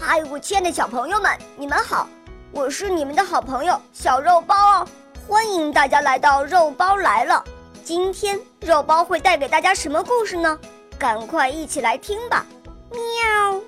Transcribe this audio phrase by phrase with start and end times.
[0.00, 2.08] 嗨，我亲爱的小朋友们，你们好！
[2.52, 4.86] 我是你们的好朋友小肉包哦，
[5.26, 7.42] 欢迎大家来到肉包来了。
[7.82, 10.56] 今天肉包会带给大家什么故事呢？
[10.98, 12.46] 赶快一起来听吧！
[12.90, 13.60] 喵。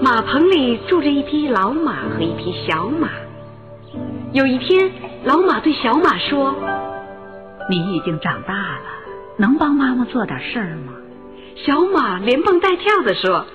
[0.00, 3.10] 马棚里住着一匹老马和一匹小马。
[4.36, 4.92] 有一天，
[5.24, 6.54] 老马对小马说
[7.70, 8.82] ：“你已经长大了，
[9.38, 10.92] 能帮妈妈做点事儿吗？”
[11.64, 13.46] 小马连蹦带跳的说：“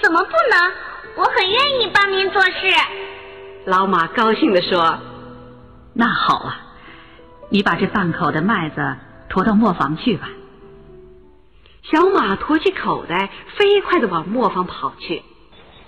[0.00, 0.72] 怎么不能？
[1.18, 2.52] 我很愿意帮您做事。”
[3.68, 4.98] 老马高兴的说
[5.92, 6.56] ：“那好啊，
[7.50, 8.96] 你把这半口的麦子
[9.28, 10.30] 驮到磨坊去吧。”
[11.84, 13.28] 小马驮起口袋，
[13.58, 15.22] 飞快的往磨坊跑去。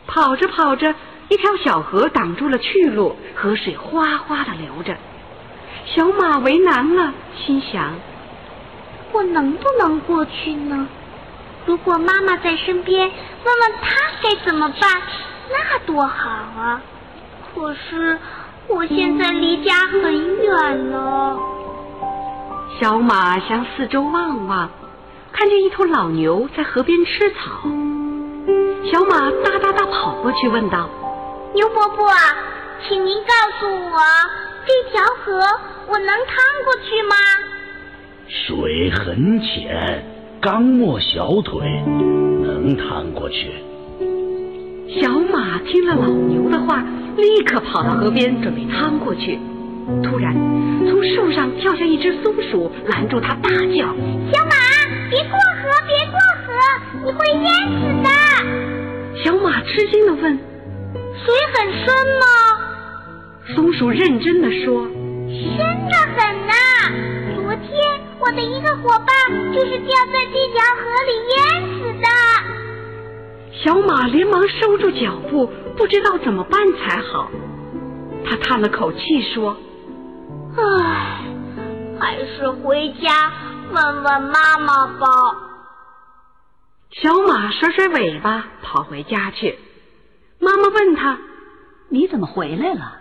[0.07, 0.95] 跑着跑着。
[1.33, 4.95] 一条小河挡住了去路，河水哗哗的流着。
[5.87, 7.95] 小马为难了，心想：
[9.13, 10.87] 我能不能过去呢？
[11.65, 13.11] 如果妈妈在身边，问
[13.61, 14.91] 问她该怎么办，
[15.49, 16.83] 那多好啊！
[17.55, 18.19] 可是
[18.69, 21.39] 我现在离家很远了。
[22.79, 24.69] 小马向四周望望，
[25.33, 27.71] 看见一头老牛在河边吃草。
[28.93, 30.91] 小马哒哒哒跑过去，问道。
[31.55, 32.11] 牛伯伯，
[32.89, 34.01] 请您告诉我，
[34.65, 35.39] 这条河
[35.87, 37.15] 我能趟过去吗？
[38.27, 40.03] 水很浅，
[40.41, 41.61] 刚没小腿，
[42.43, 43.53] 能趟过去。
[44.99, 46.83] 小马听了老牛的话，
[47.19, 49.39] 立刻跑到河边准备趟过去。
[50.03, 50.33] 突然，
[50.89, 53.95] 从树上跳下一只松鼠，拦住他，大叫
[54.33, 54.57] ：“小马，
[55.11, 56.55] 别过河，别过河，
[57.05, 58.09] 你会淹死的！”
[59.23, 60.52] 小马吃惊地问。
[61.25, 61.87] 水很深
[62.19, 62.25] 吗？
[63.55, 64.87] 松鼠认真的说
[65.29, 65.59] ：“深
[65.89, 66.53] 的很呐！
[67.35, 67.71] 昨天
[68.21, 71.37] 我的一个伙伴就是掉在这条河里淹
[71.79, 72.07] 死的。”
[73.63, 75.47] 小马连忙收住脚步，
[75.77, 77.29] 不知道怎么办才好。
[78.25, 78.99] 他叹了口气
[79.35, 79.57] 说
[80.57, 81.21] ：“唉，
[82.01, 83.31] 还是回家
[83.73, 85.07] 问问妈妈吧。”
[86.91, 89.59] 小马甩甩尾巴，跑回家去。
[90.43, 91.17] 妈妈问他
[91.89, 92.99] ：“你怎么回来了？”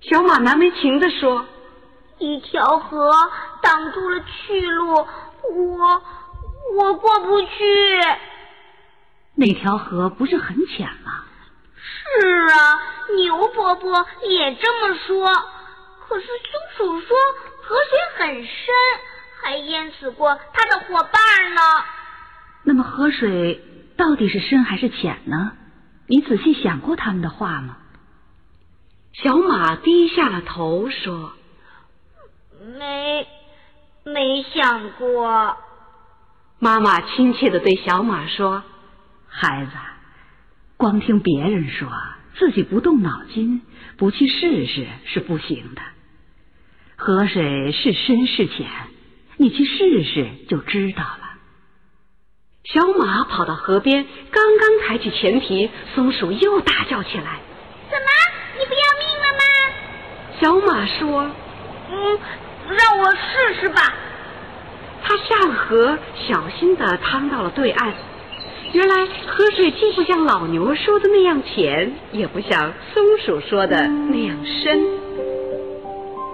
[0.00, 1.44] 小马难为情的说
[2.18, 3.12] ：“一条河
[3.60, 6.02] 挡住了去路，我
[6.78, 7.46] 我过不去。”
[9.36, 11.24] 那条河不是很浅吗？
[11.76, 12.80] 是啊，
[13.14, 15.26] 牛伯伯也这么说。
[16.08, 16.26] 可是
[16.76, 17.16] 松鼠说
[17.62, 18.74] 河水很深，
[19.42, 21.60] 还淹死过他的伙伴呢。
[22.62, 23.62] 那么河水
[23.98, 25.52] 到底是深还是浅呢？
[26.06, 27.78] 你仔细想过他们的话吗？
[29.12, 31.32] 小马低下了头说
[32.78, 33.26] ：“没，
[34.04, 35.56] 没想过。”
[36.58, 38.64] 妈妈亲切的对小马说
[39.28, 39.72] ：“孩子，
[40.76, 41.88] 光听别人说，
[42.36, 43.62] 自己不动脑筋，
[43.96, 45.82] 不去试试是不行的。
[46.96, 48.66] 河水是深是浅，
[49.36, 51.20] 你去试试就知道了。”
[52.74, 57.38] 小马跑到河边，刚刚抬起前蹄，松鼠又大叫起来
[57.88, 58.08] ：“怎么，
[58.58, 59.44] 你不要命了吗？”
[60.42, 61.30] 小马说
[61.88, 62.18] ：“嗯，
[62.76, 63.94] 让我试试吧。”
[65.04, 65.96] 他下了河，
[66.28, 67.94] 小心的趟到了对岸。
[68.72, 74.84] 原来河水既不像老牛说的那样浅，也不像松鼠说的那样深。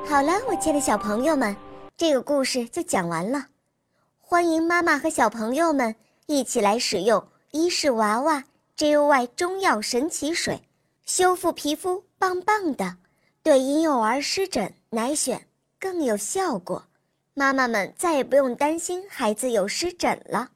[0.09, 1.55] 好了，我亲爱的小朋友们，
[1.99, 3.41] 这个故事就讲完了。
[4.23, 5.95] 欢迎妈妈和小朋友们。
[6.31, 8.45] 一起来使用伊氏娃娃
[8.77, 10.63] JUY 中药神奇水，
[11.05, 12.99] 修复皮肤棒棒的，
[13.43, 15.41] 对婴幼儿湿疹奶癣
[15.81, 16.85] 更有效果。
[17.35, 20.53] 妈妈们再也不用担心孩子有湿疹了。